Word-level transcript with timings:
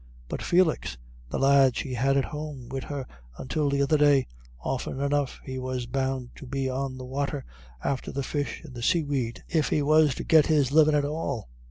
But 0.29 0.41
Felix, 0.41 0.97
the 1.29 1.37
lad 1.37 1.75
she 1.77 1.93
had 1.93 2.17
at 2.17 2.25
home 2.25 2.69
wid 2.69 2.85
her 2.85 3.05
until 3.37 3.69
the 3.69 3.83
other 3.83 3.99
day, 3.99 4.25
often 4.59 4.99
enough 4.99 5.39
he 5.43 5.59
was 5.59 5.85
bound 5.85 6.31
to 6.37 6.47
be 6.47 6.67
on 6.67 6.97
the 6.97 7.05
wather, 7.05 7.45
after 7.83 8.11
the 8.11 8.23
fish 8.23 8.61
and 8.63 8.73
the 8.73 8.81
sayweed, 8.81 9.43
if 9.47 9.69
he 9.69 9.83
was 9.83 10.15
to 10.15 10.23
get 10.23 10.47
his 10.47 10.71
livin' 10.71 10.95
at 10.95 11.05
all. 11.05 11.49